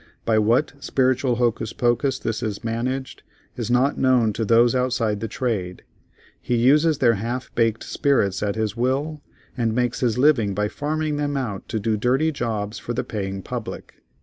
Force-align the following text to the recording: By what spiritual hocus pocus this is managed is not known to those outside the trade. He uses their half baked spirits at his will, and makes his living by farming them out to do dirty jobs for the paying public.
By 0.25 0.39
what 0.39 0.73
spiritual 0.83 1.35
hocus 1.35 1.73
pocus 1.73 2.17
this 2.17 2.41
is 2.41 2.63
managed 2.63 3.21
is 3.55 3.69
not 3.69 3.99
known 3.99 4.33
to 4.33 4.43
those 4.43 4.73
outside 4.73 5.19
the 5.19 5.27
trade. 5.27 5.83
He 6.41 6.55
uses 6.55 6.97
their 6.97 7.13
half 7.13 7.53
baked 7.53 7.83
spirits 7.83 8.41
at 8.41 8.55
his 8.55 8.75
will, 8.75 9.21
and 9.55 9.75
makes 9.75 9.99
his 9.99 10.17
living 10.17 10.55
by 10.55 10.69
farming 10.69 11.17
them 11.17 11.37
out 11.37 11.69
to 11.69 11.79
do 11.79 11.97
dirty 11.97 12.31
jobs 12.31 12.79
for 12.79 12.95
the 12.95 13.03
paying 13.03 13.43
public. 13.43 14.01